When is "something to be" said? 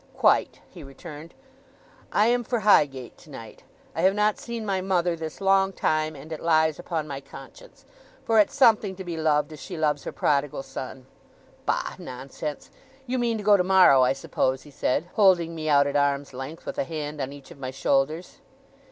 8.55-9.15